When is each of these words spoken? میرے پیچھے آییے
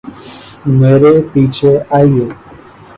میرے 0.79 1.13
پیچھے 1.31 1.71
آییے 1.97 2.25